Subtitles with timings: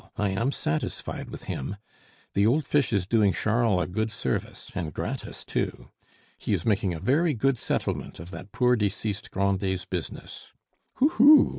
[0.17, 1.75] I am satisfied with him.
[2.33, 5.89] The old fish is doing Charles a good service, and gratis too.
[6.39, 10.47] He is making a very good settlement of that poor deceased Grandet's business.
[10.95, 11.09] Hoo!
[11.09, 11.49] hoo!"